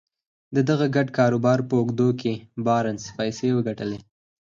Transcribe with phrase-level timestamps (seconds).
[0.55, 2.33] د دغه ګډ کاروبار په اوږدو کې
[2.65, 3.99] بارنس پيسې وګټلې.